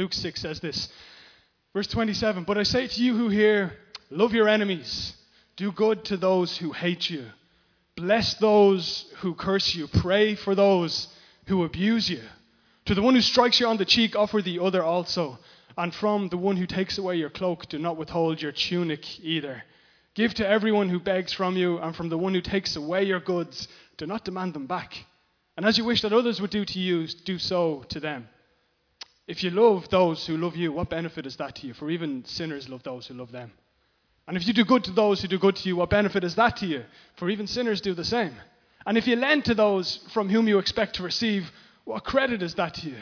[0.00, 0.88] Luke 6 says this.
[1.74, 3.74] Verse 27 But I say to you who hear,
[4.08, 5.12] love your enemies,
[5.56, 7.26] do good to those who hate you,
[7.96, 11.08] bless those who curse you, pray for those
[11.48, 12.22] who abuse you.
[12.86, 15.38] To the one who strikes you on the cheek, offer the other also.
[15.76, 19.62] And from the one who takes away your cloak, do not withhold your tunic either.
[20.14, 23.20] Give to everyone who begs from you, and from the one who takes away your
[23.20, 25.04] goods, do not demand them back.
[25.58, 28.28] And as you wish that others would do to you, do so to them.
[29.30, 31.72] If you love those who love you, what benefit is that to you?
[31.72, 33.52] For even sinners love those who love them.
[34.26, 36.34] And if you do good to those who do good to you, what benefit is
[36.34, 36.82] that to you?
[37.14, 38.34] For even sinners do the same.
[38.84, 41.48] And if you lend to those from whom you expect to receive,
[41.84, 42.96] what credit is that to you?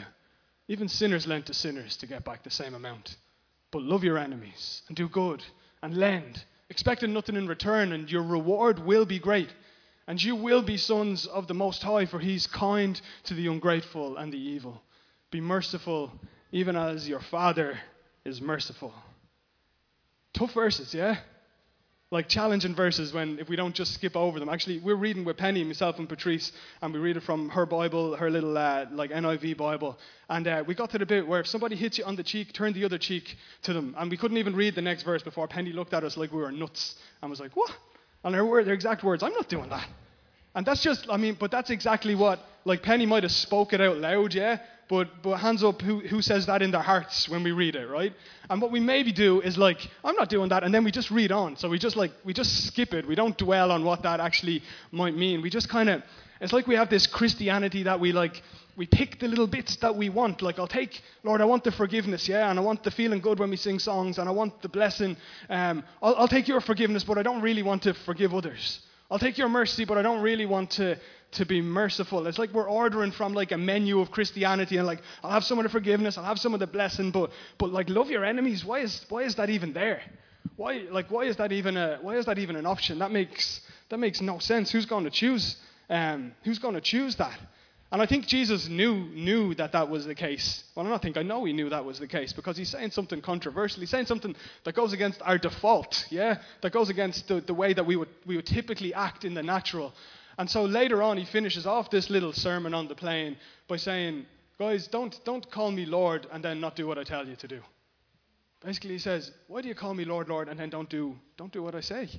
[0.67, 3.15] Even sinners lend to sinners to get back the same amount.
[3.71, 5.43] But love your enemies and do good
[5.81, 9.49] and lend, expecting nothing in return, and your reward will be great.
[10.07, 14.17] And you will be sons of the Most High, for He's kind to the ungrateful
[14.17, 14.83] and the evil.
[15.31, 16.11] Be merciful,
[16.51, 17.77] even as your Father
[18.25, 18.93] is merciful.
[20.33, 21.17] Tough verses, yeah?
[22.11, 24.49] like challenging verses when if we don't just skip over them.
[24.49, 28.15] Actually, we're reading with Penny, myself, and Patrice, and we read it from her Bible,
[28.15, 29.97] her little uh, like NIV Bible.
[30.27, 32.51] And uh, we got to the bit where if somebody hits you on the cheek,
[32.51, 33.93] turn the other cheek to them.
[33.97, 36.41] And we couldn't even read the next verse before Penny looked at us like we
[36.41, 37.71] were nuts and was like, "What?"
[38.23, 39.87] And her word, exact words, "I'm not doing that."
[40.55, 43.81] And that's just, I mean, but that's exactly what, like Penny might have spoke it
[43.81, 44.57] out loud, yeah,
[44.89, 47.87] but, but hands up who, who says that in their hearts when we read it,
[47.87, 48.11] right?
[48.49, 51.11] And what we maybe do is like, I'm not doing that, and then we just
[51.11, 51.55] read on.
[51.57, 53.07] So we just like, we just skip it.
[53.07, 55.43] We don't dwell on what that actually might mean.
[55.43, 56.01] We just kind of,
[56.41, 58.41] it's like we have this Christianity that we like,
[58.75, 60.41] we pick the little bits that we want.
[60.41, 63.37] Like, I'll take, Lord, I want the forgiveness, yeah, and I want the feeling good
[63.37, 65.17] when we sing songs, and I want the blessing.
[65.51, 68.79] Um, I'll, I'll take your forgiveness, but I don't really want to forgive others.
[69.11, 70.97] I'll take your mercy, but I don't really want to
[71.31, 72.25] to be merciful.
[72.25, 75.59] It's like we're ordering from like a menu of Christianity and like I'll have some
[75.59, 78.65] of the forgiveness, I'll have some of the blessing, but but like love your enemies.
[78.65, 80.01] Why is why is that even there?
[80.55, 82.99] Why like why is that even a why is that even an option?
[82.99, 84.71] That makes that makes no sense.
[84.71, 85.57] Who's going to choose?
[85.89, 87.39] Um, who's going to choose that?
[87.91, 90.63] And I think Jesus knew knew that that was the case.
[90.75, 92.91] Well, I don't think I know he knew that was the case because he's saying
[92.91, 93.79] something controversial.
[93.79, 97.73] He's saying something that goes against our default, yeah, that goes against the, the way
[97.73, 99.93] that we would we would typically act in the natural.
[100.37, 103.35] And so later on, he finishes off this little sermon on the plain
[103.67, 104.25] by saying,
[104.57, 107.47] Guys, don't, don't call me Lord and then not do what I tell you to
[107.47, 107.61] do.
[108.63, 111.51] Basically, he says, Why do you call me Lord, Lord, and then don't do, don't
[111.51, 112.09] do what I say?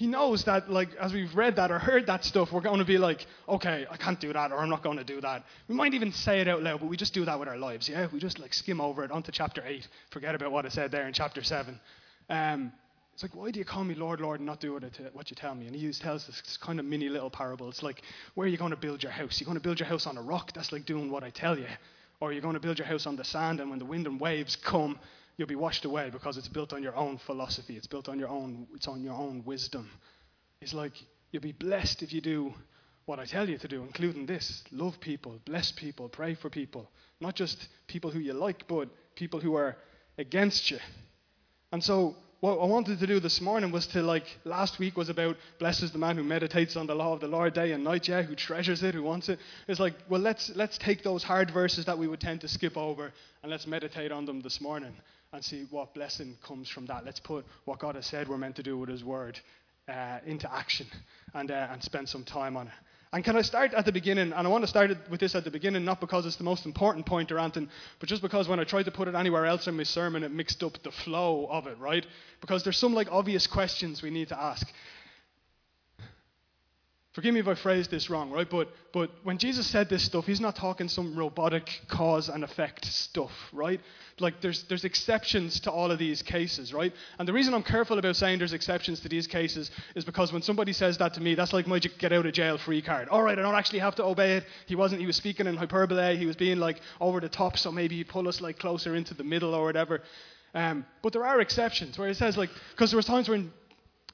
[0.00, 2.86] He knows that, like, as we've read that or heard that stuff, we're going to
[2.86, 5.44] be like, okay, I can't do that, or I'm not going to do that.
[5.68, 7.86] We might even say it out loud, but we just do that with our lives,
[7.86, 8.06] yeah?
[8.10, 11.06] We just, like, skim over it onto chapter 8, forget about what I said there
[11.06, 11.78] in chapter 7.
[12.30, 12.72] Um,
[13.12, 15.54] it's like, why do you call me Lord, Lord, and not do what you tell
[15.54, 15.66] me?
[15.66, 17.68] And he tells this kind of mini little parable.
[17.68, 18.00] It's like,
[18.36, 19.38] where are you going to build your house?
[19.38, 20.54] You're going to build your house on a rock.
[20.54, 21.66] That's like doing what I tell you.
[22.20, 24.18] Or you're going to build your house on the sand, and when the wind and
[24.18, 24.98] waves come,
[25.40, 27.74] you'll be washed away because it's built on your own philosophy.
[27.74, 28.66] It's built on your own.
[28.74, 29.88] It's on your own wisdom.
[30.60, 30.92] It's like
[31.32, 32.52] you'll be blessed if you do
[33.06, 36.90] what I tell you to do, including this: love people, bless people, pray for people,
[37.22, 39.78] not just people who you like, but people who are
[40.18, 40.78] against you.
[41.72, 45.08] And so what I wanted to do this morning was to like last week was
[45.08, 48.08] about blesses the man who meditates on the law of the Lord day and night,
[48.08, 49.38] yeah, who treasures it, who wants it.
[49.68, 52.76] It's like, well, let's let's take those hard verses that we would tend to skip
[52.76, 53.10] over
[53.42, 54.92] and let's meditate on them this morning
[55.32, 57.04] and see what blessing comes from that.
[57.04, 59.38] Let's put what God has said we're meant to do with His Word
[59.88, 60.86] uh, into action
[61.34, 62.72] and uh, and spend some time on it.
[63.12, 64.32] And can I start at the beginning?
[64.32, 66.64] And I want to start with this at the beginning, not because it's the most
[66.64, 67.68] important point or anything,
[67.98, 70.30] but just because when I tried to put it anywhere else in my sermon, it
[70.30, 72.06] mixed up the flow of it, right?
[72.40, 74.66] Because there's some like obvious questions we need to ask.
[77.12, 78.48] Forgive me if I phrased this wrong, right?
[78.48, 82.84] But, but when Jesus said this stuff, he's not talking some robotic cause and effect
[82.84, 83.80] stuff, right?
[84.20, 86.92] Like there's, there's exceptions to all of these cases, right?
[87.18, 90.42] And the reason I'm careful about saying there's exceptions to these cases is because when
[90.42, 93.08] somebody says that to me, that's like my get out of jail free card.
[93.08, 94.44] All right, I don't actually have to obey it.
[94.66, 96.16] He wasn't, he was speaking in hyperbole.
[96.16, 99.14] He was being like over the top, so maybe he pull us like closer into
[99.14, 100.00] the middle or whatever.
[100.54, 103.52] Um, but there are exceptions where it says like, because there was times when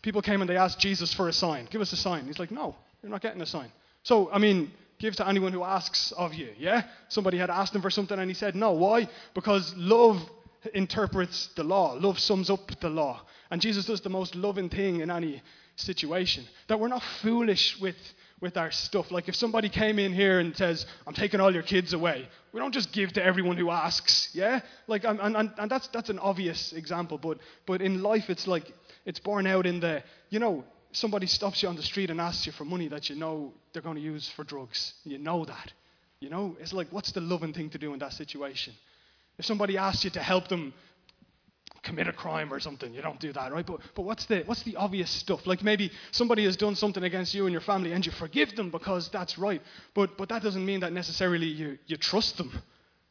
[0.01, 1.69] people came and they asked Jesus for a sign.
[1.71, 2.25] Give us a sign.
[2.25, 2.75] He's like, no,
[3.07, 3.71] you're not getting a sign.
[4.03, 6.83] So, I mean, give to anyone who asks of you, yeah?
[7.09, 8.73] Somebody had asked him for something and he said no.
[8.73, 9.09] Why?
[9.33, 10.21] Because love
[10.75, 13.23] interprets the law, love sums up the law.
[13.53, 15.41] And Jesus does the most loving thing in any
[15.77, 16.47] situation.
[16.67, 17.95] That we're not foolish with,
[18.41, 19.13] with our stuff.
[19.13, 22.59] Like if somebody came in here and says, I'm taking all your kids away, we
[22.59, 24.63] don't just give to everyone who asks, yeah?
[24.89, 28.73] Like, and, and, and that's, that's an obvious example, but, but in life it's like,
[29.05, 30.65] it's borne out in the, you know,
[30.97, 33.83] somebody stops you on the street and asks you for money that you know they're
[33.83, 34.95] going to use for drugs.
[35.05, 35.73] You know that.
[36.21, 38.73] You know, it's like, what's the loving thing to do in that situation?
[39.39, 40.73] If somebody asks you to help them
[41.83, 43.67] commit a crime or something, you don't do that, right?
[43.67, 45.47] But, but what's, the, what's the obvious stuff?
[45.47, 48.71] Like maybe somebody has done something against you and your family and you forgive them
[48.71, 49.61] because that's right.
[49.95, 52.51] But, but that doesn't mean that necessarily you, you trust them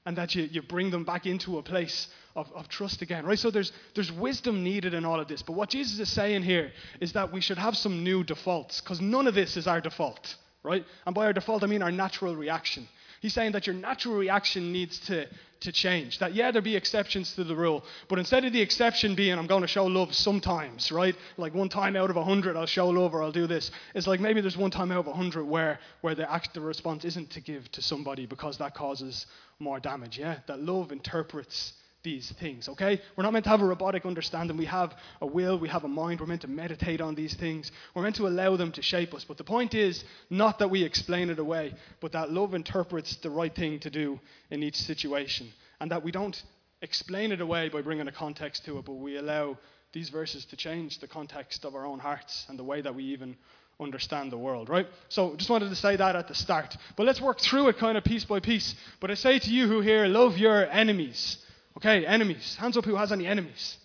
[0.05, 3.39] and that you, you bring them back into a place of, of trust again, right?
[3.39, 5.41] So there's, there's wisdom needed in all of this.
[5.41, 9.01] But what Jesus is saying here is that we should have some new defaults because
[9.01, 10.85] none of this is our default, right?
[11.05, 12.87] And by our default, I mean our natural reaction.
[13.21, 15.27] He's saying that your natural reaction needs to,
[15.61, 16.19] to change.
[16.19, 19.47] That, yeah, there be exceptions to the rule, but instead of the exception being, I'm
[19.47, 21.15] going to show love sometimes, right?
[21.37, 23.71] Like one time out of a hundred, I'll show love or I'll do this.
[23.93, 26.61] It's like maybe there's one time out of a hundred where, where the, act, the
[26.61, 29.25] response isn't to give to somebody because that causes
[29.59, 30.39] more damage, yeah?
[30.47, 31.73] That love interprets
[32.05, 33.01] these things, okay?
[33.17, 34.55] We're not meant to have a robotic understanding.
[34.55, 36.21] We have a will, we have a mind.
[36.21, 37.73] We're meant to meditate on these things.
[37.93, 39.25] We're meant to allow them to shape us.
[39.25, 43.29] But the point is not that we explain it away, but that love interprets the
[43.29, 45.51] right thing to do in each situation.
[45.81, 46.41] And that we don't
[46.81, 49.57] explain it away by bringing a context to it, but we allow
[49.91, 53.03] these verses to change the context of our own hearts and the way that we
[53.05, 53.35] even
[53.79, 54.87] understand the world, right?
[55.09, 56.77] So just wanted to say that at the start.
[56.95, 58.75] But let's work through it kind of piece by piece.
[58.99, 61.37] But I say to you who hear, love your enemies.
[61.77, 62.55] Okay, enemies.
[62.59, 63.77] Hands up who has any enemies.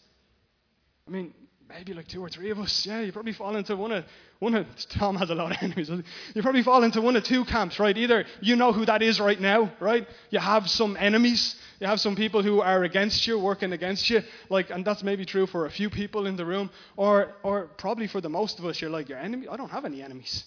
[1.06, 1.34] I mean,
[1.68, 2.86] maybe like two or three of us.
[2.86, 4.04] Yeah, you probably fall into one of
[4.38, 5.90] one of Tom has a lot of enemies.
[6.34, 7.96] You probably fall into one of two camps, right?
[7.96, 10.06] Either you know who that is right now, right?
[10.30, 11.56] You have some enemies.
[11.80, 15.24] You have some people who are against you, working against you, like, and that's maybe
[15.24, 18.64] true for a few people in the room, or or probably for the most of
[18.66, 19.48] us, you're like your enemy.
[19.48, 20.44] I don't have any enemies.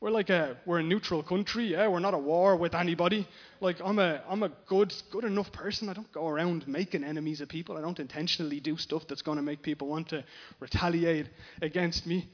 [0.00, 1.88] We're like a we're a neutral country, yeah.
[1.88, 3.26] We're not at war with anybody.
[3.60, 5.88] Like I'm a I'm a good good enough person.
[5.88, 7.76] I don't go around making enemies of people.
[7.76, 10.24] I don't intentionally do stuff that's going to make people want to
[10.60, 11.28] retaliate
[11.62, 12.28] against me.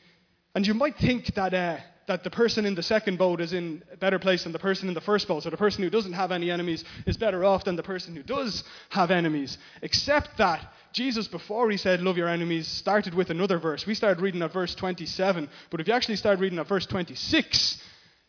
[0.54, 3.82] And you might think that uh, that the person in the second boat is in
[3.92, 5.42] a better place than the person in the first boat.
[5.42, 8.22] So the person who doesn't have any enemies is better off than the person who
[8.22, 9.56] does have enemies.
[9.82, 13.86] Except that Jesus, before he said, Love your enemies, started with another verse.
[13.86, 17.82] We started reading at verse 27, but if you actually start reading at verse 26,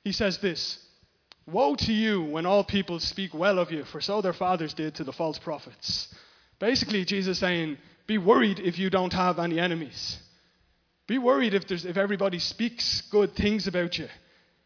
[0.04, 0.80] he says this
[1.48, 4.96] Woe to you when all people speak well of you, for so their fathers did
[4.96, 6.14] to the false prophets.
[6.60, 7.78] Basically, Jesus saying,
[8.08, 10.18] Be worried if you don't have any enemies.
[11.08, 14.08] Be worried if, there's, if everybody speaks good things about you.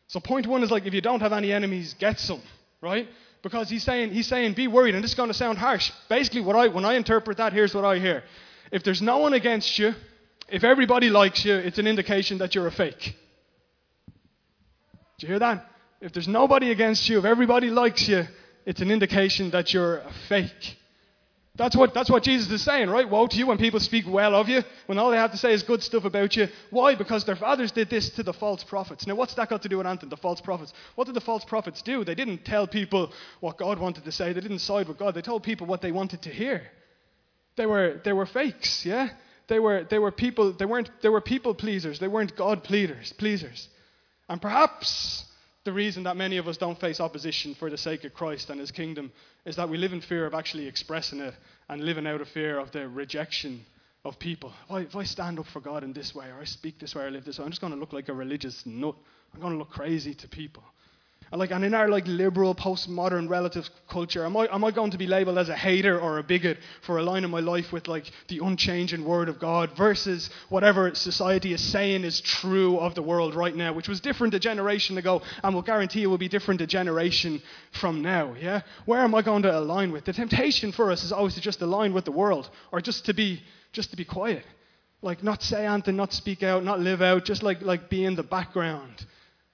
[0.07, 2.41] So, point one is like, if you don't have any enemies, get some,
[2.81, 3.07] right?
[3.41, 5.91] because he's saying, he's saying, be worried, and this is going to sound harsh.
[6.09, 8.24] Basically, what I, when I interpret that, here's what I hear.
[8.71, 9.95] If there's no one against you,
[10.50, 13.15] if everybody likes you, it's an indication that you're a fake.
[15.18, 15.65] Do you hear that?
[16.01, 18.25] If there's nobody against you, if everybody likes you,
[18.65, 20.77] it's an indication that you're a fake.
[21.56, 23.10] That's what, that's what Jesus is saying, right?
[23.10, 25.51] Woe to you when people speak well of you, when all they have to say
[25.51, 26.48] is good stuff about you.
[26.69, 26.96] Why?
[26.96, 29.06] Because their fathers did this to the false prophets.
[29.06, 30.74] Now, what's that got to do with Anthony, the false prophets?
[30.96, 32.06] What did the false prophets do?
[32.06, 33.12] They didn't tell people
[33.42, 35.16] what God wanted to say, they didn't side with God.
[35.16, 36.63] They told people what they wanted to hear.
[37.57, 39.10] They were, they were fakes, yeah?
[39.50, 42.00] They were, they were people, they weren't, they were people pleasers.
[42.00, 43.68] They weren't God pleasers, pleasers.
[44.30, 45.25] And perhaps
[45.65, 48.59] the reason that many of us don't face opposition for the sake of Christ and
[48.59, 49.11] his kingdom
[49.45, 51.33] is that we live in fear of actually expressing it
[51.67, 53.65] and living out of fear of the rejection
[54.06, 54.53] of people.
[54.69, 57.07] If I, stand up for God in this way, or I speak this way, or
[57.07, 58.95] I live this way, I'm just going to look like a religious nut.
[59.33, 60.63] I'm going to look crazy to people.
[61.31, 64.92] And like, and in our like liberal, postmodern relative culture, am I, am I going
[64.92, 68.12] to be labeled as a hater or a bigot for aligning my life with like
[68.30, 73.36] the unchanging word of God versus whatever society is saying is true of the world
[73.36, 76.62] right now, which was different a generation ago and will guarantee it will be different
[76.62, 77.42] a generation
[77.74, 78.62] from now, yeah?
[78.86, 80.06] Where am I going to align with?
[80.06, 83.14] The temptation for us is always to just align with the world or just to
[83.14, 84.45] be, just to be quiet.
[85.04, 88.16] Like not say anything, not speak out, not live out, just like, like be in
[88.16, 89.06] the background.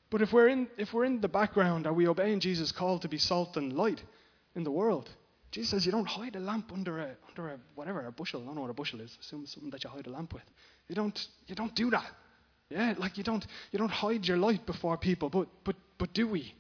[0.10, 3.08] But if we're, in, if we're in the background, are we obeying Jesus' call to
[3.08, 4.02] be salt and light
[4.56, 5.10] in the world?
[5.52, 8.42] Jesus says you don't hide a lamp under a, under a whatever, a bushel.
[8.42, 9.18] I don't know what a bushel is.
[9.22, 10.44] Assume it's something that you hide a lamp with.
[10.88, 12.06] You don't, you don't do that.
[12.70, 15.30] Yeah, like you don't, you don't hide your light before people.
[15.30, 16.54] But, but, but do we?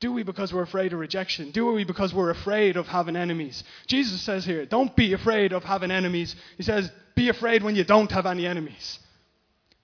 [0.00, 1.50] Do we because we're afraid of rejection?
[1.50, 3.64] Do we because we're afraid of having enemies?
[3.86, 6.36] Jesus says here, don't be afraid of having enemies.
[6.56, 9.00] He says, be afraid when you don't have any enemies.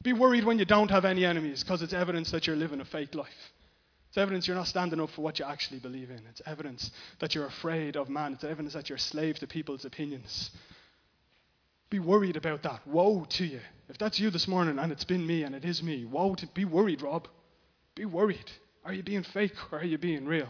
[0.05, 2.85] Be worried when you don't have any enemies because it's evidence that you're living a
[2.85, 3.53] fake life.
[4.11, 6.21] It's evidence you're not standing up for what you actually believe in.
[6.29, 8.35] It's evidence that you're afraid of man.
[8.35, 10.51] It's evidence that you're a slave to people's opinions.
[11.89, 12.87] Be worried about that.
[12.87, 13.61] Woe to you.
[13.89, 16.47] If that's you this morning and it's been me and it is me, woe to
[16.49, 17.27] be worried, Rob.
[17.95, 18.51] Be worried.
[18.85, 20.49] Are you being fake or are you being real?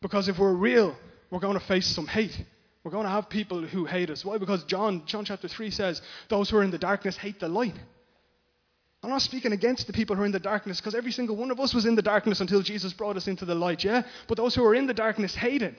[0.00, 0.96] Because if we're real,
[1.30, 2.42] we're going to face some hate.
[2.84, 4.24] We're going to have people who hate us.
[4.24, 4.38] Why?
[4.38, 7.74] Because John, John chapter 3 says, Those who are in the darkness hate the light.
[9.02, 11.50] I'm not speaking against the people who are in the darkness because every single one
[11.50, 14.02] of us was in the darkness until Jesus brought us into the light, yeah?
[14.26, 15.74] But those who are in the darkness hate it.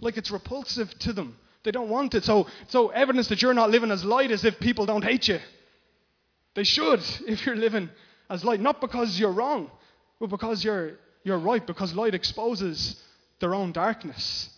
[0.00, 1.36] Like it's repulsive to them.
[1.62, 2.24] They don't want it.
[2.24, 5.40] So, so evidence that you're not living as light as if people don't hate you.
[6.54, 7.90] They should if you're living
[8.28, 9.70] as light, not because you're wrong,
[10.18, 10.92] but because you're,
[11.24, 13.02] you're right, because light exposes
[13.40, 14.48] their own darkness.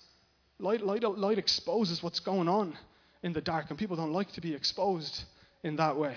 [0.58, 2.76] Light, light, light exposes what's going on
[3.22, 5.24] in the dark, and people don't like to be exposed
[5.62, 6.16] in that way.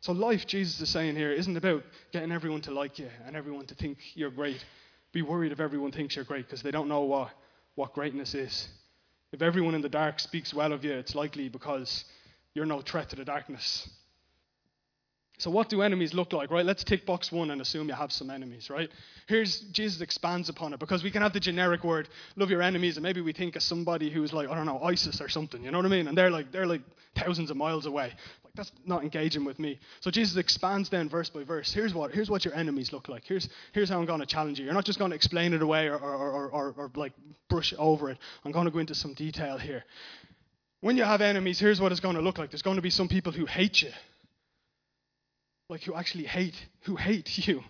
[0.00, 3.66] So, life, Jesus is saying here, isn't about getting everyone to like you and everyone
[3.66, 4.64] to think you're great.
[5.12, 7.30] Be worried if everyone thinks you're great because they don't know what,
[7.74, 8.68] what greatness is.
[9.32, 12.04] If everyone in the dark speaks well of you, it's likely because
[12.54, 13.88] you're no threat to the darkness.
[15.38, 16.66] So, what do enemies look like, right?
[16.66, 18.90] Let's tick box one and assume you have some enemies, right?
[19.28, 22.96] Here's Jesus expands upon it because we can have the generic word, love your enemies,
[22.96, 25.70] and maybe we think of somebody who's like, I don't know, ISIS or something, you
[25.70, 26.08] know what I mean?
[26.08, 26.82] And they're like, they're like
[27.14, 28.14] thousands of miles away.
[28.58, 29.80] That's not engaging with me.
[30.00, 31.72] So, Jesus expands then verse by verse.
[31.72, 33.24] Here's what, here's what your enemies look like.
[33.24, 34.66] Here's, here's how I'm going to challenge you.
[34.66, 37.14] You're not just going to explain it away or, or, or, or, or like
[37.48, 38.18] brush over it.
[38.44, 39.84] I'm going to go into some detail here.
[40.82, 42.50] When you have enemies, here's what it's going to look like.
[42.50, 43.90] There's going to be some people who hate you
[45.68, 47.62] like who actually hate, who hate you.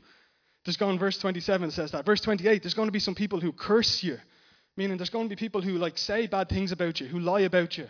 [0.65, 2.05] There's going, verse 27 says that.
[2.05, 4.19] Verse 28, there's going to be some people who curse you,
[4.77, 7.41] meaning there's going to be people who like say bad things about you, who lie
[7.41, 7.87] about you.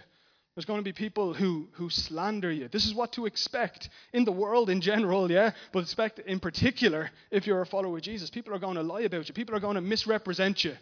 [0.58, 2.66] There's going to be people who, who slander you.
[2.66, 7.10] This is what to expect in the world in general, yeah, but expect in particular
[7.30, 8.28] if you're a follower of Jesus.
[8.28, 10.74] People are going to lie about you, people are going to misrepresent you.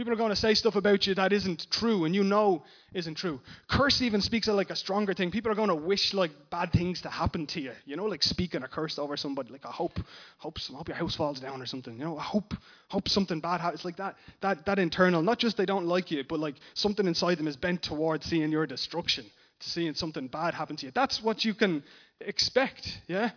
[0.00, 2.62] People are going to say stuff about you that isn't true and you know
[2.94, 3.38] isn't true.
[3.68, 5.30] Curse even speaks of like a stronger thing.
[5.30, 7.72] People are going to wish like bad things to happen to you.
[7.84, 10.00] You know, like speaking a curse over somebody, like I hope,
[10.38, 11.98] hope, hope your house falls down or something.
[11.98, 12.54] You know, I hope,
[12.88, 13.80] hope something bad happens.
[13.80, 15.20] It's like that, that, that internal.
[15.20, 18.50] Not just they don't like you, but like something inside them is bent towards seeing
[18.50, 19.26] your destruction,
[19.58, 20.92] seeing something bad happen to you.
[20.94, 21.82] That's what you can
[22.22, 23.02] expect.
[23.06, 23.32] Yeah,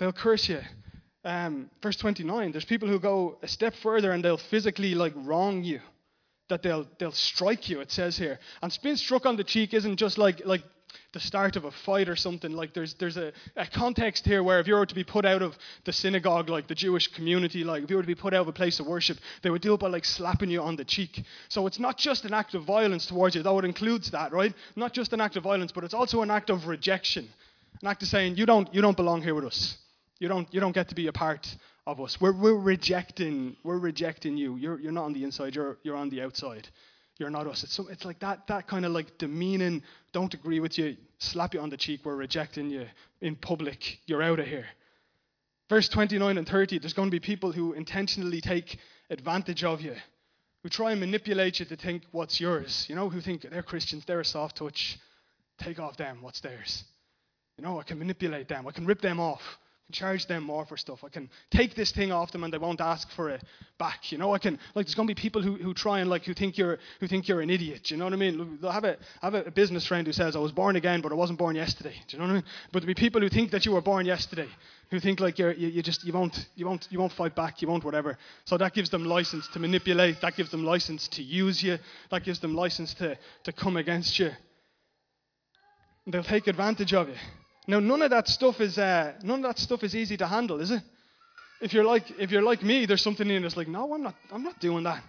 [0.00, 0.62] they'll curse you
[1.24, 5.62] um, verse 29, there's people who go a step further and they'll physically like wrong
[5.62, 5.80] you
[6.52, 8.38] that they'll, they'll strike you, it says here.
[8.60, 10.62] And being struck on the cheek isn't just like, like
[11.14, 12.52] the start of a fight or something.
[12.52, 15.40] Like there's, there's a, a context here where if you were to be put out
[15.40, 15.56] of
[15.86, 18.48] the synagogue, like the Jewish community, like if you were to be put out of
[18.48, 21.24] a place of worship, they would do it by like slapping you on the cheek.
[21.48, 24.52] So it's not just an act of violence towards you, though it includes that, right?
[24.76, 27.26] Not just an act of violence, but it's also an act of rejection.
[27.80, 29.78] An act of saying, you don't, you don't belong here with us.
[30.18, 32.20] You don't, you don't get to be a part of us.
[32.20, 34.56] We're, we're rejecting, we're rejecting you.
[34.56, 36.68] You're, you're not on the inside, you're, you're on the outside.
[37.18, 37.62] You're not us.
[37.64, 41.54] It's, so, it's like that, that kind of like demeaning, don't agree with you, slap
[41.54, 42.86] you on the cheek, we're rejecting you
[43.20, 44.66] in public, you're out of here.
[45.68, 48.78] Verse 29 and 30, there's going to be people who intentionally take
[49.10, 49.94] advantage of you,
[50.62, 52.86] who try and manipulate you to think what's yours.
[52.88, 54.98] You know, who think they're Christians, they're a soft touch.
[55.58, 56.84] Take off them, what's theirs?
[57.56, 59.58] You know, I can manipulate them, I can rip them off
[59.92, 61.04] charge them more for stuff.
[61.04, 63.42] I can take this thing off them and they won't ask for it
[63.78, 64.10] back.
[64.12, 66.34] You know, I can like there's gonna be people who, who try and like who
[66.34, 67.90] think you're who think you're an idiot.
[67.90, 68.58] You know what I mean?
[68.66, 71.12] I have a I have a business friend who says I was born again, but
[71.12, 71.94] I wasn't born yesterday.
[72.08, 72.44] Do you know what I mean?
[72.72, 74.48] But there'll be people who think that you were born yesterday,
[74.90, 77.62] who think like you're you, you just you won't you won't you won't fight back,
[77.62, 78.18] you won't whatever.
[78.44, 80.20] So that gives them license to manipulate.
[80.20, 81.78] That gives them license to use you.
[82.10, 84.30] That gives them license to to come against you.
[86.06, 87.14] They'll take advantage of you.
[87.66, 90.60] Now, none of that stuff is uh, none of that stuff is easy to handle,
[90.60, 90.82] is it?
[91.60, 94.14] If you're like if you're like me, there's something in us like, no, I'm not
[94.32, 95.02] I'm not doing that.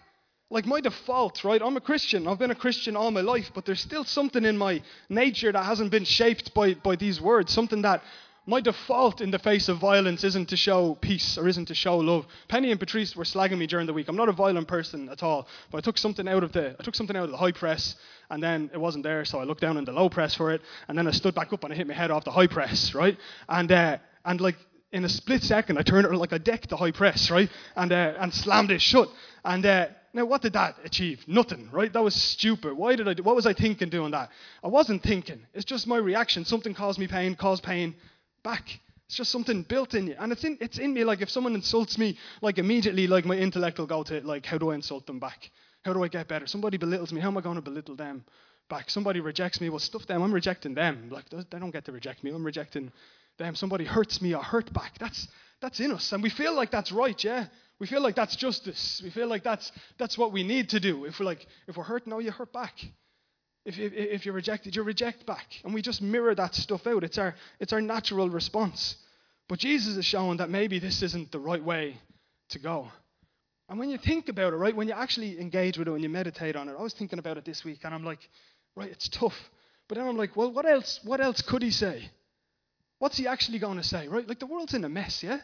[0.50, 1.60] Like my default, right?
[1.64, 2.28] I'm a Christian.
[2.28, 5.64] I've been a Christian all my life, but there's still something in my nature that
[5.66, 7.52] hasn't been shaped by, by these words.
[7.52, 8.04] Something that
[8.46, 11.98] my default in the face of violence isn't to show peace or isn't to show
[11.98, 12.26] love.
[12.48, 14.08] Penny and Patrice were slagging me during the week.
[14.10, 16.84] I'm not a violent person at all, but I took something out of the I
[16.84, 17.96] took something out of the high press
[18.30, 20.62] and then it wasn't there, so I looked down in the low press for it,
[20.88, 22.94] and then I stood back up and I hit my head off the high press,
[22.94, 23.18] right?
[23.48, 24.58] And uh, and like
[24.92, 27.50] in a split second, I turned it like I decked the high press, right?
[27.76, 29.10] And uh, and slammed it shut.
[29.46, 31.24] And uh, now, what did that achieve?
[31.28, 31.92] Nothing, right?
[31.92, 32.74] That was stupid.
[32.74, 33.24] Why did I do?
[33.24, 34.30] What was I thinking doing that?
[34.64, 35.46] I wasn't thinking.
[35.56, 36.46] It's just my reaction.
[36.46, 37.96] Something caused me pain, caused pain
[38.44, 38.80] back.
[39.08, 40.16] It's just something built in you.
[40.20, 41.04] And it's in, it's in me.
[41.04, 44.58] Like if someone insults me, like immediately, like my intellect will go to, like, how
[44.58, 45.52] do I insult them back?
[45.84, 46.48] How do I get better?
[46.48, 47.22] Somebody belittles me.
[47.22, 48.24] How am I going to belittle them
[48.70, 48.90] back?
[48.90, 49.70] Somebody rejects me.
[49.70, 50.22] Well, stuff them.
[50.22, 51.10] I'm rejecting them.
[51.10, 52.32] Like they don't get to reject me.
[52.32, 52.92] I'm rejecting
[53.38, 53.56] them.
[53.56, 54.34] Somebody hurts me.
[54.34, 54.98] I hurt back.
[55.00, 55.28] That's
[55.62, 57.22] that's in us, and we feel like that's right.
[57.24, 57.46] Yeah,
[57.80, 59.02] we feel like that's justice.
[59.04, 61.06] We feel like that's that's what we need to do.
[61.06, 62.74] If we're like if we're hurt, no, you hurt back.
[63.66, 65.46] If, if, if you're rejected, you reject back.
[65.64, 67.04] And we just mirror that stuff out.
[67.04, 68.98] It's our, it's our natural response.
[69.48, 71.98] But Jesus is showing that maybe this isn't the right way
[72.50, 72.90] to go.
[73.70, 76.10] And when you think about it, right, when you actually engage with it, when you
[76.10, 78.20] meditate on it, I was thinking about it this week and I'm like,
[78.76, 79.50] right, it's tough.
[79.88, 82.10] But then I'm like, well, what else, what else could he say?
[83.00, 84.28] What's he actually going to say, right?
[84.28, 85.40] Like the world's in a mess, yeah?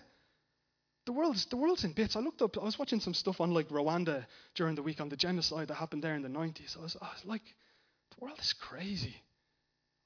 [1.09, 2.15] the world's the world's in bits.
[2.15, 2.55] I looked up.
[2.55, 5.73] I was watching some stuff on like Rwanda during the week on the genocide that
[5.73, 6.77] happened there in the 90s.
[6.77, 7.41] I was, I was like,
[8.11, 9.15] the world is crazy.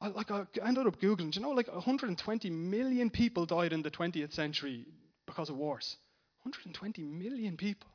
[0.01, 1.36] I, like I ended up googling.
[1.36, 4.86] You know like 120 million people died in the 20th century
[5.25, 5.98] because of wars?
[6.43, 7.89] 120 million people.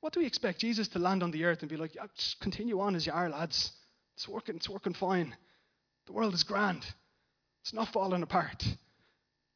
[0.00, 2.40] What do we expect Jesus to land on the earth and be like, yeah, just
[2.40, 3.72] continue on as you are, lads.
[4.16, 4.56] It's working.
[4.56, 5.34] It's working fine.
[6.06, 6.84] The world is grand.
[7.62, 8.64] It's not falling apart.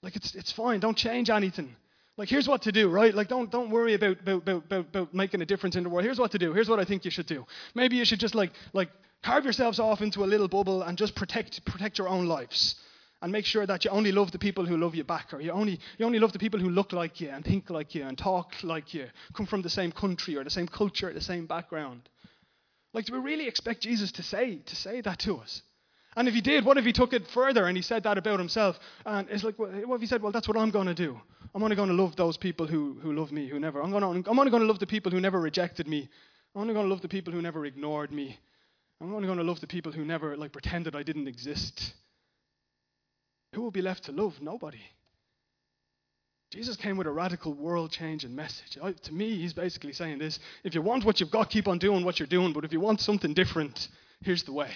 [0.03, 0.81] Like it's it's fine.
[0.81, 1.75] Don't change anything.
[2.17, 3.15] Like here's what to do, right?
[3.15, 6.05] Like don't don't worry about about, about, about making a difference in the world.
[6.05, 6.53] Here's what to do.
[6.53, 7.47] Here's what I think you should do.
[7.75, 8.91] Maybe you should just like like
[9.23, 12.77] carve yourselves off into a little bubble and just protect protect your own lives.
[13.21, 15.53] And make sure that you only love the people who love you back, or you
[15.53, 18.19] only you only love the people who look like you and think like you and
[18.19, 21.47] talk like you, come from the same country or the same culture, or the same
[21.47, 22.09] background.
[22.93, 25.63] Like, do we really expect Jesus to say to say that to us?
[26.17, 28.39] And if he did, what if he took it further and he said that about
[28.39, 28.79] himself?
[29.07, 31.19] And it's like, what if he said, well, that's what I'm going to do.
[31.55, 33.83] I'm only going to love those people who, who love me, who never.
[33.83, 36.09] I'm, to, I'm only going to love the people who never rejected me.
[36.55, 38.39] I'm only going to love the people who never ignored me.
[39.03, 41.93] I'm only going to love the people who never like pretended I didn't exist.
[43.53, 44.41] Who will be left to love?
[44.41, 44.81] Nobody.
[46.53, 48.79] Jesus came with a radical world changing message.
[48.81, 51.79] I, to me, he's basically saying this if you want what you've got, keep on
[51.79, 53.89] doing what you're doing, but if you want something different,
[54.23, 54.71] here's the way.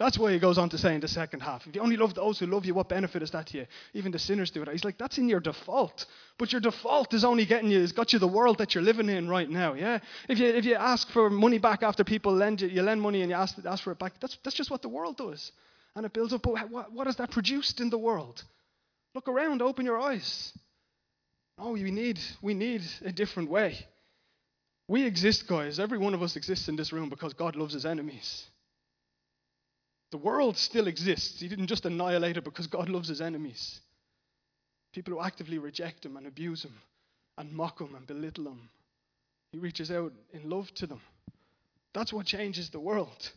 [0.00, 1.66] That's why he goes on to say in the second half.
[1.66, 3.66] If you only love those who love you, what benefit is that to you?
[3.92, 4.68] Even the sinners do it.
[4.68, 6.06] He's like, that's in your default.
[6.38, 9.10] But your default is only getting you, it's got you the world that you're living
[9.10, 9.74] in right now.
[9.74, 9.98] Yeah?
[10.26, 13.20] If you, if you ask for money back after people lend you, you lend money
[13.20, 15.52] and you ask, ask for it back, that's, that's just what the world does.
[15.94, 16.40] And it builds up.
[16.40, 18.42] But what, what has that produced in the world?
[19.14, 20.58] Look around, open your eyes.
[21.58, 23.86] Oh, we need, we need a different way.
[24.88, 25.78] We exist, guys.
[25.78, 28.46] Every one of us exists in this room because God loves his enemies.
[30.10, 31.40] The world still exists.
[31.40, 33.80] He didn't just annihilate it because God loves his enemies.
[34.92, 36.74] People who actively reject him and abuse him
[37.38, 38.68] and mock him and belittle him.
[39.52, 41.00] He reaches out in love to them.
[41.92, 43.30] That's what changes the world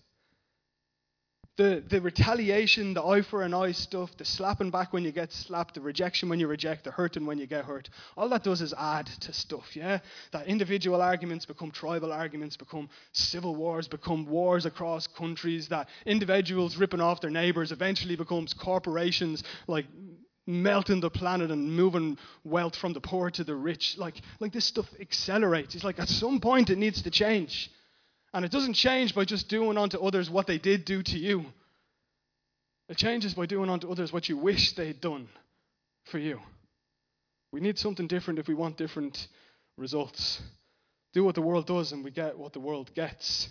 [1.56, 5.32] the, the retaliation, the eye for an eye stuff, the slapping back when you get
[5.32, 8.62] slapped, the rejection when you reject, the hurting when you get hurt, all that does
[8.62, 10.00] is add to stuff, yeah?
[10.32, 16.76] That individual arguments become tribal arguments, become civil wars, become wars across countries, that individuals
[16.76, 19.86] ripping off their neighbors eventually becomes corporations like
[20.48, 23.96] melting the planet and moving wealth from the poor to the rich.
[23.98, 25.76] Like, like this stuff accelerates.
[25.76, 27.72] It's like at some point it needs to change.
[28.34, 31.46] And it doesn't change by just doing unto others what they did do to you.
[32.90, 35.30] It changes by doing unto others what you wish they'd done
[36.06, 36.40] for you.
[37.52, 39.28] We need something different if we want different
[39.78, 40.42] results.
[41.14, 43.48] Do what the world does, and we get what the world gets.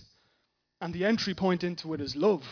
[0.81, 2.43] And the entry point into it is love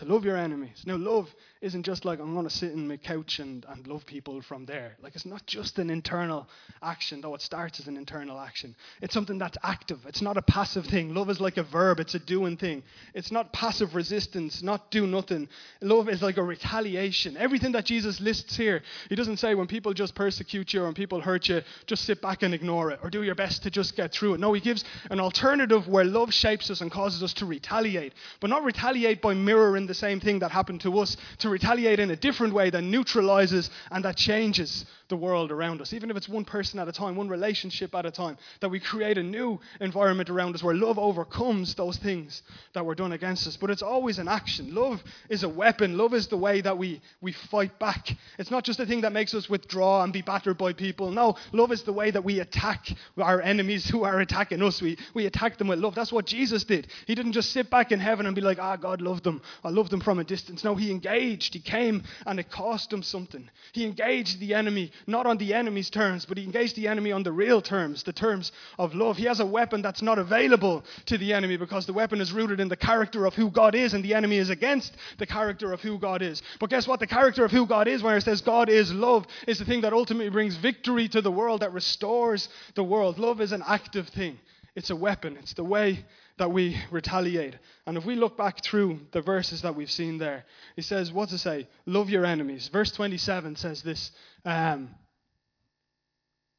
[0.00, 0.82] to love your enemies.
[0.86, 4.06] Now, love isn't just like I'm going to sit in my couch and, and love
[4.06, 4.96] people from there.
[5.02, 6.48] Like, it's not just an internal
[6.82, 8.74] action, though it starts as an internal action.
[9.02, 11.14] It's something that's active, it's not a passive thing.
[11.14, 12.82] Love is like a verb, it's a doing thing.
[13.12, 15.48] It's not passive resistance, not do nothing.
[15.82, 17.36] Love is like a retaliation.
[17.36, 20.94] Everything that Jesus lists here, he doesn't say when people just persecute you or when
[20.94, 23.96] people hurt you, just sit back and ignore it or do your best to just
[23.96, 24.40] get through it.
[24.40, 28.48] No, he gives an alternative where love shapes us and causes us to retaliate, but
[28.48, 32.16] not retaliate by mirroring the same thing that happened to us, to retaliate in a
[32.16, 35.92] different way that neutralizes and that changes the world around us.
[35.92, 38.80] Even if it's one person at a time, one relationship at a time, that we
[38.80, 42.42] create a new environment around us where love overcomes those things
[42.72, 43.58] that were done against us.
[43.58, 44.74] But it's always an action.
[44.74, 45.98] Love is a weapon.
[45.98, 48.16] Love is the way that we, we fight back.
[48.38, 51.10] It's not just a thing that makes us withdraw and be battered by people.
[51.10, 54.80] No, love is the way that we attack our enemies who are attacking us.
[54.80, 55.94] We, we attack them with love.
[55.94, 56.86] That's what Jesus did.
[57.06, 59.42] He didn't just sit back in heaven and be like, ah, God loved them.
[59.64, 60.64] I loved them from a distance.
[60.64, 61.54] No, he engaged.
[61.54, 63.50] He came and it cost him something.
[63.72, 67.22] He engaged the enemy, not on the enemy's terms, but he engaged the enemy on
[67.22, 69.16] the real terms, the terms of love.
[69.16, 72.60] He has a weapon that's not available to the enemy because the weapon is rooted
[72.60, 75.80] in the character of who God is, and the enemy is against the character of
[75.80, 76.42] who God is.
[76.58, 77.00] But guess what?
[77.00, 79.82] The character of who God is, where it says God is love, is the thing
[79.82, 83.18] that ultimately brings victory to the world, that restores the world.
[83.18, 84.38] Love is an active thing.
[84.76, 85.36] It's a weapon.
[85.36, 86.04] It's the way
[86.40, 87.54] that we retaliate.
[87.86, 91.28] And if we look back through the verses that we've seen there, he says, what
[91.28, 91.68] to say?
[91.84, 92.68] Love your enemies.
[92.68, 94.10] Verse 27 says this
[94.46, 94.88] um,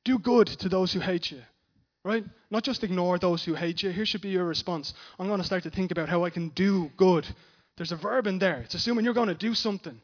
[0.06, 1.42] Do good to those who hate you.
[2.04, 2.24] Right?
[2.52, 3.90] Not just ignore those who hate you.
[3.90, 4.94] Here should be your response.
[5.20, 7.28] I'm going to start to think about how I can do good.
[7.78, 8.62] There's a verb in there.
[8.62, 10.00] It's assuming you're going to do something.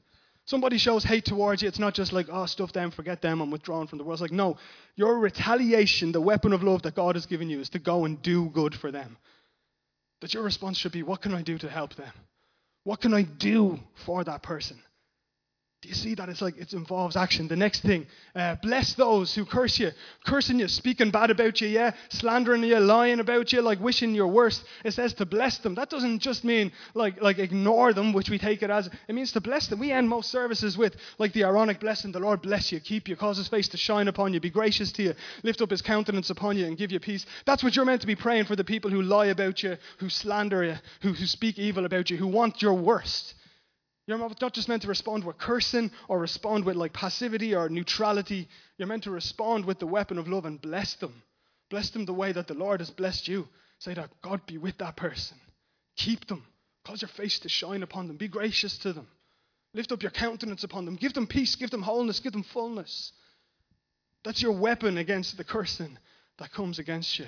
[0.46, 3.52] Somebody shows hate towards you, it's not just like, oh, stuff them, forget them, I'm
[3.52, 4.16] withdrawn from the world.
[4.16, 4.56] It's like, no,
[4.96, 8.22] your retaliation, the weapon of love that God has given you, is to go and
[8.22, 9.18] do good for them
[10.22, 12.12] that your response should be, What can I do to help them?
[12.84, 14.78] What can I do for that person?
[15.88, 16.28] You see that?
[16.28, 17.48] It's like it involves action.
[17.48, 19.92] The next thing, uh, bless those who curse you,
[20.26, 24.28] cursing you, speaking bad about you, yeah, slandering you, lying about you, like wishing your
[24.28, 24.66] worst.
[24.84, 25.76] It says to bless them.
[25.76, 28.90] That doesn't just mean like like ignore them, which we take it as.
[29.08, 29.80] It means to bless them.
[29.80, 33.16] We end most services with like the Aaronic blessing: the Lord bless you, keep you,
[33.16, 36.30] cause His face to shine upon you, be gracious to you, lift up His countenance
[36.30, 37.26] upon you, and give you peace.
[37.46, 40.10] That's what you're meant to be praying for the people who lie about you, who
[40.10, 43.36] slander you, who, who speak evil about you, who want your worst.
[44.08, 48.48] You're not just meant to respond with cursing or respond with like passivity or neutrality.
[48.78, 51.22] You're meant to respond with the weapon of love and bless them.
[51.70, 53.50] Bless them the way that the Lord has blessed you.
[53.80, 55.38] Say that God be with that person.
[55.98, 56.46] Keep them.
[56.86, 58.16] Cause your face to shine upon them.
[58.16, 59.08] Be gracious to them.
[59.74, 60.96] Lift up your countenance upon them.
[60.96, 61.56] Give them peace.
[61.56, 62.22] Give them wholeness.
[62.22, 63.12] Give them fullness.
[64.24, 65.98] That's your weapon against the cursing
[66.40, 67.26] that comes against you.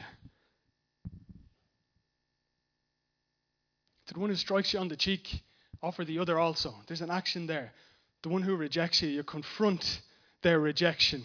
[4.08, 5.42] To the one who strikes you on the cheek,
[5.82, 6.74] offer the other also.
[6.88, 7.74] There's an action there.
[8.24, 10.02] The one who rejects you, you confront
[10.42, 11.24] their rejection.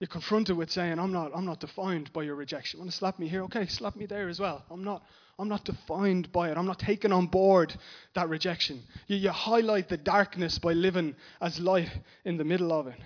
[0.00, 2.78] You confront it with saying, I'm not, I'm not defined by your rejection.
[2.78, 3.42] You want to slap me here?
[3.44, 4.64] Okay, slap me there as well.
[4.70, 5.04] I'm not,
[5.38, 6.58] I'm not defined by it.
[6.58, 7.74] I'm not taking on board
[8.14, 8.82] that rejection.
[9.06, 11.88] You, you highlight the darkness by living as light
[12.24, 12.98] in the middle of it.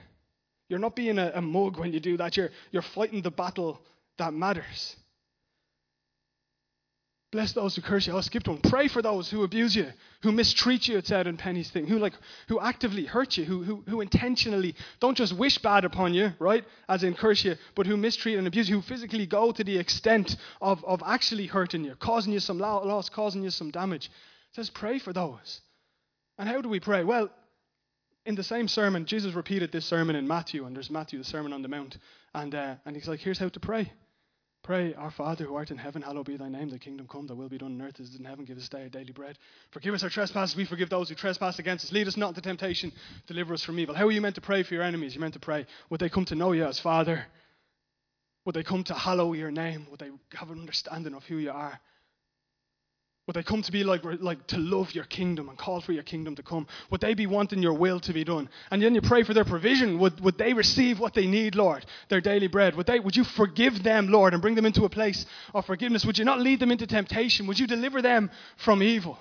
[0.68, 2.36] You're not being a, a mug when you do that.
[2.36, 3.80] You're, you're fighting the battle
[4.18, 4.96] that matters.
[7.32, 8.14] Bless those who curse you.
[8.14, 8.58] I'll skip them.
[8.58, 9.88] Pray for those who abuse you,
[10.22, 12.12] who mistreat you, it said in Penny's thing, who like
[12.48, 16.64] who actively hurt you, who, who, who intentionally don't just wish bad upon you, right?
[16.88, 19.76] As in curse you, but who mistreat and abuse you, who physically go to the
[19.76, 24.06] extent of, of actually hurting you, causing you some loss, causing you some damage.
[24.06, 25.60] It says pray for those.
[26.38, 27.02] And how do we pray?
[27.02, 27.30] Well,
[28.24, 31.52] in the same sermon, Jesus repeated this sermon in Matthew, and there's Matthew, the Sermon
[31.52, 31.98] on the Mount,
[32.34, 33.92] and uh, and he's like, here's how to pray.
[34.66, 37.34] Pray, Our Father who art in heaven, hallowed be thy name, thy kingdom come, thy
[37.34, 38.44] will be done on earth as it is in heaven.
[38.44, 39.38] Give us today our daily bread.
[39.70, 41.92] Forgive us our trespasses, we forgive those who trespass against us.
[41.92, 42.90] Lead us not into temptation,
[43.28, 43.94] deliver us from evil.
[43.94, 45.14] How are you meant to pray for your enemies?
[45.14, 45.66] You're meant to pray.
[45.90, 47.26] Would they come to know you as Father?
[48.44, 49.86] Would they come to hallow your name?
[49.88, 51.78] Would they have an understanding of who you are?
[53.26, 56.04] Would they come to be like, like to love your kingdom and call for your
[56.04, 56.68] kingdom to come?
[56.90, 58.48] Would they be wanting your will to be done?
[58.70, 59.98] And then you pray for their provision.
[59.98, 61.84] Would, would they receive what they need, Lord?
[62.08, 62.76] Their daily bread.
[62.76, 66.04] Would they would you forgive them, Lord, and bring them into a place of forgiveness?
[66.04, 67.48] Would you not lead them into temptation?
[67.48, 69.18] Would you deliver them from evil?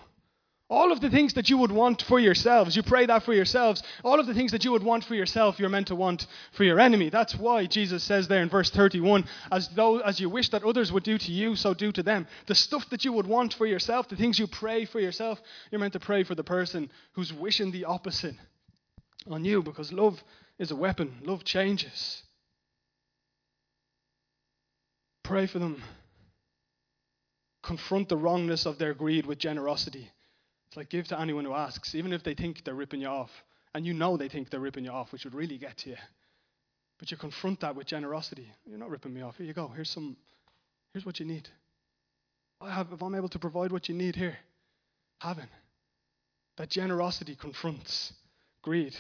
[0.68, 3.84] All of the things that you would want for yourselves, you pray that for yourselves.
[4.04, 6.64] All of the things that you would want for yourself, you're meant to want for
[6.64, 7.10] your enemy.
[7.10, 10.92] That's why Jesus says there in verse 31 as though as you wish that others
[10.92, 12.26] would do to you, so do to them.
[12.48, 15.80] The stuff that you would want for yourself, the things you pray for yourself, you're
[15.80, 18.36] meant to pray for the person who's wishing the opposite
[19.30, 20.24] on you because love
[20.58, 22.24] is a weapon, love changes.
[25.22, 25.84] Pray for them.
[27.62, 30.12] Confront the wrongness of their greed with generosity.
[30.76, 33.32] It's like give to anyone who asks, even if they think they're ripping you off.
[33.74, 35.96] And you know they think they're ripping you off, which would really get to you.
[37.00, 38.52] But you confront that with generosity.
[38.66, 39.38] You're not ripping me off.
[39.38, 39.70] Here you go.
[39.70, 40.18] Here's some
[40.92, 41.48] here's what you need.
[42.60, 44.38] I have if I'm able to provide what you need here,
[45.20, 45.48] having.
[46.58, 48.12] That generosity confronts
[48.62, 48.98] greed.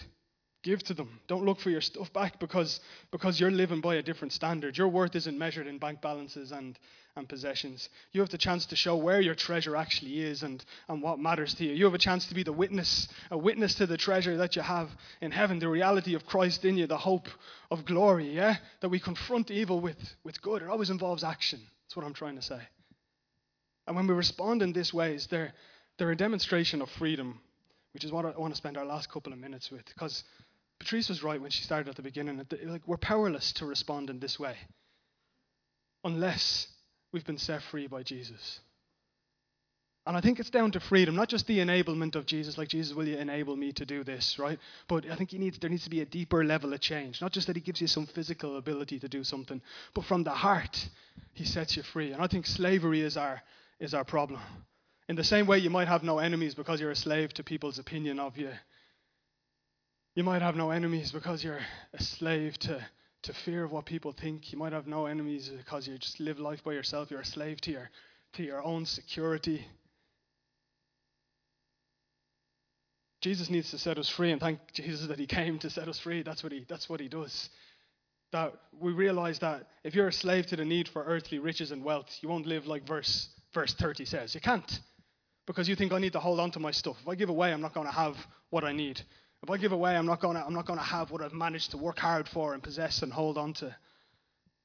[0.65, 1.19] Give to them.
[1.27, 2.79] Don't look for your stuff back because,
[3.11, 4.75] because you're living by a different standard.
[4.75, 6.79] Your worth isn't measured in bank balances and,
[7.15, 7.87] and possessions.
[8.13, 11.53] You have the chance to show where your treasure actually is and, and what matters
[11.53, 11.73] to you.
[11.73, 14.63] You have a chance to be the witness, a witness to the treasure that you
[14.63, 14.89] have
[15.21, 17.27] in heaven, the reality of Christ in you, the hope
[17.69, 18.57] of glory, yeah?
[18.81, 20.63] That we confront evil with, with good.
[20.63, 21.59] It always involves action.
[21.83, 22.61] That's what I'm trying to say.
[23.85, 25.53] And when we respond in this ways, they're,
[25.99, 27.39] they're a demonstration of freedom,
[27.93, 29.85] which is what I want to spend our last couple of minutes with.
[29.85, 30.23] Because
[30.79, 32.45] Patrice was right when she started at the beginning.
[32.65, 34.55] Like we're powerless to respond in this way
[36.03, 36.67] unless
[37.11, 38.59] we've been set free by Jesus.
[40.07, 42.95] And I think it's down to freedom, not just the enablement of Jesus, like Jesus,
[42.95, 44.59] will you enable me to do this, right?
[44.87, 47.21] But I think he needs, there needs to be a deeper level of change.
[47.21, 49.59] Not just that he gives you some physical ability to do something,
[49.95, 50.89] but from the heart,
[51.33, 52.11] he sets you free.
[52.11, 53.41] And I think slavery is our,
[53.79, 54.41] is our problem.
[55.09, 57.79] In the same way, you might have no enemies because you're a slave to people's
[57.79, 58.51] opinion of you.
[60.15, 61.59] You might have no enemies because you're
[61.93, 62.81] a slave to,
[63.23, 64.53] to fear of what people think.
[64.53, 67.11] You might have no enemies because you just live life by yourself.
[67.11, 67.89] You're a slave to your,
[68.33, 69.67] to your own security.
[73.19, 75.99] Jesus needs to set us free, and thank Jesus that He came to set us
[75.99, 76.23] free.
[76.23, 77.49] That's what He, that's what he does.
[78.31, 81.83] That we realize that if you're a slave to the need for earthly riches and
[81.83, 84.33] wealth, you won't live like verse, verse 30 says.
[84.33, 84.79] You can't.
[85.45, 86.95] Because you think I need to hold on to my stuff.
[87.01, 88.15] If I give away, I'm not going to have
[88.49, 89.01] what I need.
[89.45, 91.31] If I give away, I'm not going to I'm not going to have what I've
[91.31, 93.75] managed to work hard for and possess and hold on to.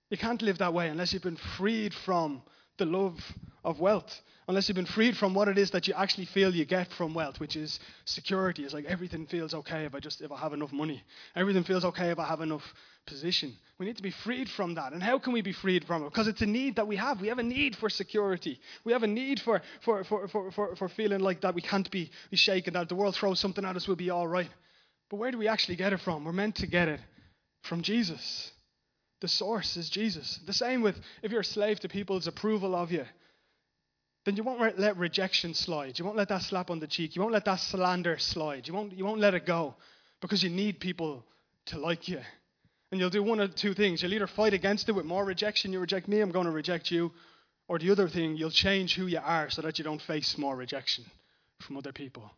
[0.09, 2.40] You can't live that way unless you've been freed from
[2.79, 3.21] the love
[3.62, 4.11] of wealth,
[4.49, 7.12] unless you've been freed from what it is that you actually feel you get from
[7.12, 8.64] wealth, which is security.
[8.64, 11.05] It's like everything feels okay if I just if I have enough money.
[11.37, 12.64] Everything feels okay if I have enough
[13.05, 13.53] position.
[13.79, 14.95] We need to be freed from that.
[14.95, 16.09] And how can we be freed from it?
[16.09, 17.21] Because it's a need that we have.
[17.21, 18.59] We have a need for security.
[18.85, 21.90] We have a need for, for, for, for, for, for feeling like that we can't
[21.90, 24.49] be, be shaken, that the world throws something at us, we'll be all right.
[25.11, 26.25] But where do we actually get it from?
[26.25, 27.01] We're meant to get it
[27.62, 28.53] from Jesus.
[29.20, 30.40] The source is Jesus.
[30.46, 33.05] The same with if you're a slave to people's approval of you,
[34.25, 35.99] then you won't let rejection slide.
[35.99, 37.16] You won't let that slap on the cheek.
[37.16, 38.68] You won't let that slander slide.
[38.68, 39.75] You won't, you won't let it go
[40.20, 41.25] because you need people
[41.66, 42.20] to like you.
[42.90, 44.03] And you'll do one of two things.
[44.03, 46.90] You'll either fight against it with more rejection, you reject me, I'm going to reject
[46.90, 47.12] you.
[47.68, 50.57] Or the other thing, you'll change who you are so that you don't face more
[50.57, 51.05] rejection
[51.61, 52.31] from other people.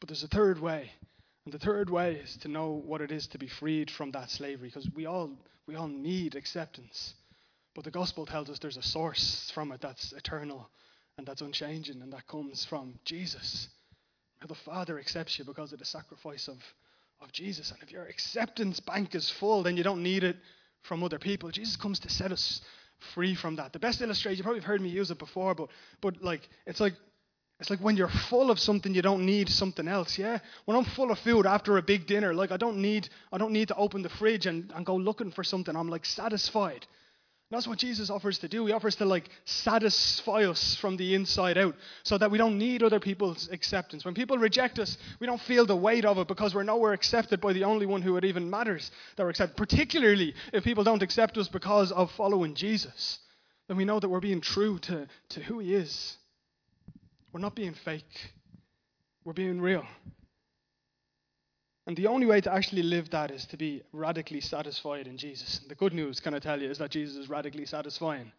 [0.00, 0.90] But there's a third way.
[1.44, 4.30] And the third way is to know what it is to be freed from that
[4.30, 5.30] slavery because we all,
[5.66, 7.14] we all need acceptance.
[7.74, 10.68] But the gospel tells us there's a source from it that's eternal
[11.16, 13.68] and that's unchanging and that comes from Jesus.
[14.46, 16.58] the Father accepts you because of the sacrifice of
[17.20, 17.70] of Jesus.
[17.70, 20.36] And if your acceptance bank is full, then you don't need it
[20.82, 21.50] from other people.
[21.50, 22.60] Jesus comes to set us
[23.14, 23.72] free from that.
[23.72, 25.68] The best illustration, you probably have heard me use it before, but
[26.00, 26.94] but like it's like
[27.60, 30.18] it's like when you're full of something, you don't need something else.
[30.18, 30.38] Yeah.
[30.64, 33.52] When I'm full of food after a big dinner, like I don't need I don't
[33.52, 35.76] need to open the fridge and, and go looking for something.
[35.76, 36.86] I'm like satisfied
[37.50, 38.66] that's what Jesus offers to do.
[38.66, 42.84] He offers to like satisfy us from the inside out so that we don't need
[42.84, 44.04] other people's acceptance.
[44.04, 47.52] When people reject us, we don't feel the weight of it because we're accepted by
[47.52, 49.56] the only one who it even matters that we're accepted.
[49.56, 53.18] Particularly if people don't accept us because of following Jesus,
[53.66, 56.18] then we know that we're being true to, to who he is.
[57.32, 58.32] We're not being fake,
[59.24, 59.84] we're being real.
[61.86, 65.60] And the only way to actually live that is to be radically satisfied in Jesus.
[65.60, 68.30] And the good news, can I tell you, is that Jesus is radically satisfying.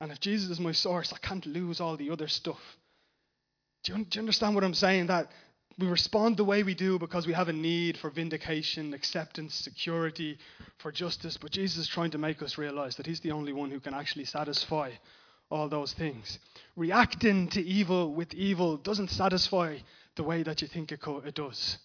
[0.00, 2.60] And if Jesus is my source, I can't lose all the other stuff.
[3.84, 5.08] Do you, do you understand what I'm saying?
[5.08, 5.30] That
[5.78, 10.38] we respond the way we do because we have a need for vindication, acceptance, security,
[10.78, 11.36] for justice.
[11.36, 13.94] But Jesus is trying to make us realize that He's the only one who can
[13.94, 14.90] actually satisfy
[15.50, 16.38] all those things.
[16.76, 19.78] Reacting to evil with evil doesn't satisfy
[20.16, 21.78] the way that you think it, co- it does.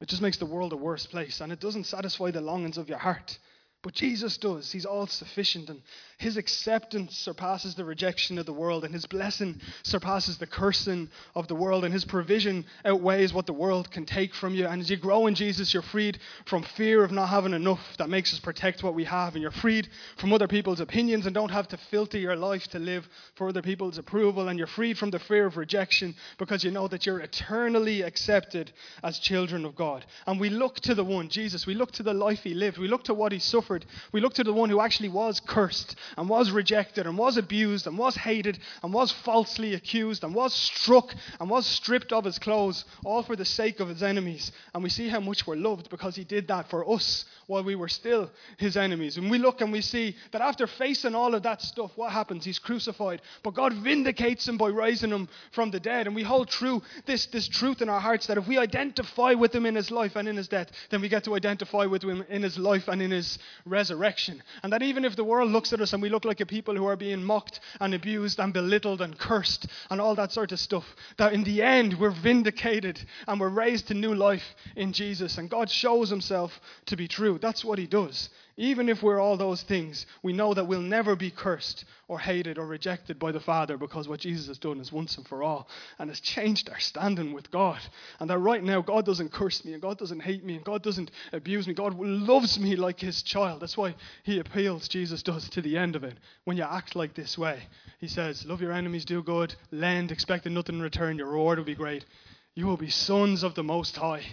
[0.00, 2.88] It just makes the world a worse place and it doesn't satisfy the longings of
[2.88, 3.38] your heart.
[3.84, 4.72] But Jesus does.
[4.72, 5.82] He's all sufficient, and
[6.16, 11.48] his acceptance surpasses the rejection of the world, and his blessing surpasses the cursing of
[11.48, 14.66] the world, and his provision outweighs what the world can take from you.
[14.66, 18.08] And as you grow in Jesus, you're freed from fear of not having enough that
[18.08, 21.50] makes us protect what we have, and you're freed from other people's opinions and don't
[21.50, 25.10] have to filter your life to live for other people's approval, and you're freed from
[25.10, 30.06] the fear of rejection because you know that you're eternally accepted as children of God.
[30.26, 32.88] And we look to the one, Jesus, we look to the life he lived, we
[32.88, 33.73] look to what he suffered
[34.12, 37.86] We look to the one who actually was cursed and was rejected and was abused
[37.86, 42.38] and was hated and was falsely accused and was struck and was stripped of his
[42.38, 44.52] clothes, all for the sake of his enemies.
[44.74, 47.74] And we see how much we're loved because he did that for us while we
[47.74, 49.16] were still his enemies.
[49.16, 52.44] And we look and we see that after facing all of that stuff, what happens?
[52.44, 53.22] He's crucified.
[53.42, 56.06] But God vindicates him by raising him from the dead.
[56.06, 59.54] And we hold true this, this truth in our hearts that if we identify with
[59.54, 62.24] him in his life and in his death, then we get to identify with him
[62.28, 64.42] in his life and in his resurrection.
[64.62, 66.76] And that even if the world looks at us and we look like a people
[66.76, 70.60] who are being mocked and abused and belittled and cursed and all that sort of
[70.60, 70.84] stuff,
[71.16, 75.38] that in the end we're vindicated and we're raised to new life in Jesus.
[75.38, 77.33] And God shows himself to be true.
[77.38, 78.28] That's what he does.
[78.56, 82.56] Even if we're all those things, we know that we'll never be cursed or hated
[82.56, 85.68] or rejected by the Father because what Jesus has done is once and for all
[85.98, 87.80] and has changed our standing with God.
[88.20, 90.82] And that right now, God doesn't curse me and God doesn't hate me and God
[90.82, 91.74] doesn't abuse me.
[91.74, 93.60] God loves me like his child.
[93.60, 96.16] That's why he appeals, Jesus does, to the end of it.
[96.44, 97.60] When you act like this way,
[97.98, 101.64] he says, Love your enemies, do good, lend, expecting nothing in return, your reward will
[101.64, 102.04] be great.
[102.54, 104.24] You will be sons of the Most High.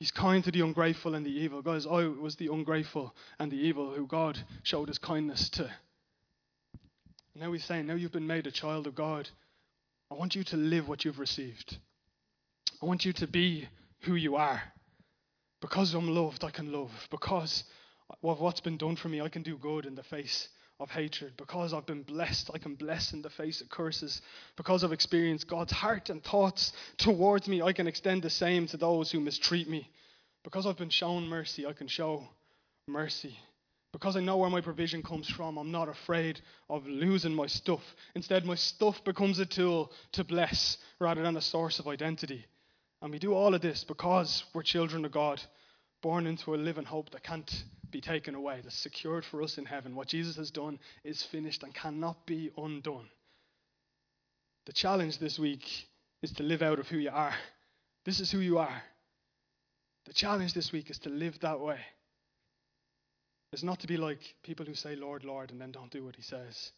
[0.00, 1.60] He's kind to the ungrateful and the evil.
[1.60, 5.70] Guys, I was the ungrateful and the evil who God showed his kindness to.
[7.34, 9.28] Now he's saying, now you've been made a child of God.
[10.10, 11.76] I want you to live what you've received.
[12.82, 13.68] I want you to be
[14.00, 14.62] who you are.
[15.60, 16.90] Because I'm loved, I can love.
[17.10, 17.64] Because
[18.22, 20.48] of what's been done for me, I can do good in the face
[20.80, 21.34] of hatred.
[21.36, 24.22] Because I've been blessed, I can bless in the face of curses.
[24.56, 28.76] Because I've experienced God's heart and thoughts towards me, I can extend the same to
[28.76, 29.88] those who mistreat me.
[30.42, 32.26] Because I've been shown mercy, I can show
[32.88, 33.36] mercy.
[33.92, 37.82] Because I know where my provision comes from, I'm not afraid of losing my stuff.
[38.14, 42.46] Instead, my stuff becomes a tool to bless rather than a source of identity.
[43.02, 45.42] And we do all of this because we're children of God,
[46.02, 49.64] born into a living hope that can't be taken away, that's secured for us in
[49.64, 49.94] heaven.
[49.94, 53.08] What Jesus has done is finished and cannot be undone.
[54.66, 55.88] The challenge this week
[56.22, 57.34] is to live out of who you are.
[58.04, 58.82] This is who you are.
[60.06, 61.78] The challenge this week is to live that way.
[63.52, 66.16] It's not to be like people who say, Lord, Lord, and then don't do what
[66.16, 66.72] he says.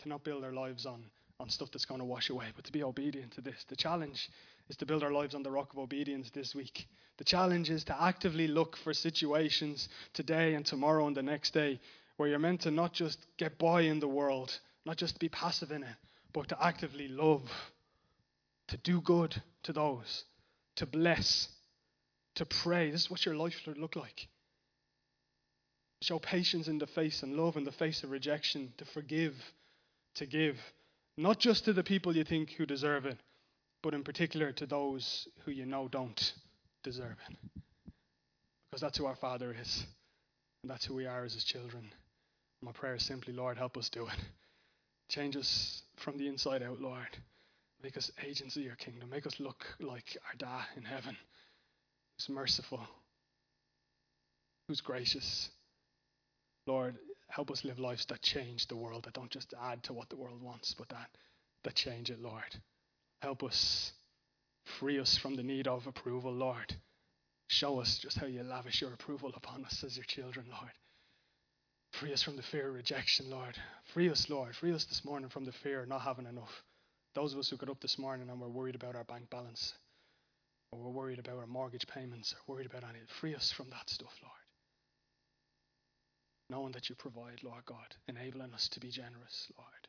[0.00, 1.04] To not build their lives on,
[1.38, 3.64] on stuff that's going to wash away, but to be obedient to this.
[3.68, 4.30] The challenge
[4.68, 6.88] is to build our lives on the rock of obedience this week.
[7.16, 11.80] The challenge is to actively look for situations today and tomorrow and the next day
[12.16, 15.70] where you're meant to not just get by in the world, not just be passive
[15.70, 15.96] in it,
[16.32, 17.50] but to actively love,
[18.68, 20.24] to do good to those,
[20.76, 21.48] to bless,
[22.34, 22.90] to pray.
[22.90, 24.28] This is what your life should look like.
[26.02, 29.34] Show patience in the face and love in the face of rejection, to forgive,
[30.16, 30.56] to give,
[31.16, 33.18] not just to the people you think who deserve it,
[33.82, 36.32] but in particular to those who you know don't
[36.82, 37.36] deserve it.
[38.70, 39.86] Because that's who our Father is,
[40.62, 41.90] and that's who we are as His children.
[42.62, 44.18] My prayer is simply, Lord, help us do it.
[45.08, 47.16] Change us from the inside out, Lord.
[47.82, 49.08] Make us agents of your kingdom.
[49.08, 51.16] Make us look like our Dad in heaven,
[52.16, 52.80] who's merciful,
[54.66, 55.48] who's gracious.
[56.66, 56.96] Lord,
[57.28, 60.16] help us live lives that change the world, that don't just add to what the
[60.16, 61.08] world wants, but that,
[61.64, 62.42] that change it, Lord.
[63.22, 63.92] Help us.
[64.78, 66.74] Free us from the need of approval, Lord.
[67.48, 70.72] Show us just how you lavish your approval upon us as your children, Lord.
[71.92, 73.56] Free us from the fear of rejection, Lord.
[73.92, 74.54] Free us, Lord.
[74.54, 76.62] Free us this morning from the fear of not having enough.
[77.14, 79.72] Those of us who got up this morning and were worried about our bank balance,
[80.70, 83.88] or we're worried about our mortgage payments, or worried about anything, free us from that
[83.88, 84.34] stuff, Lord.
[86.50, 89.87] Knowing that you provide, Lord God, enabling us to be generous, Lord.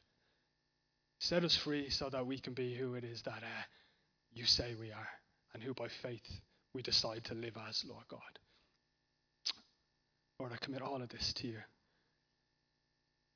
[1.20, 3.64] Set us free so that we can be who it is that uh,
[4.34, 5.08] you say we are,
[5.54, 6.40] and who by faith
[6.74, 8.40] we decide to live as, Lord God.
[10.40, 11.58] Lord, I commit all of this to you.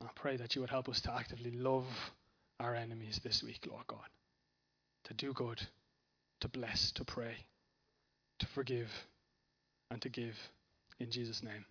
[0.02, 1.86] I pray that you would help us to actively love
[2.60, 4.08] our enemies this week, Lord God.
[5.04, 5.60] To do good,
[6.40, 7.34] to bless, to pray,
[8.38, 8.90] to forgive,
[9.90, 10.36] and to give.
[10.98, 11.66] In Jesus' name.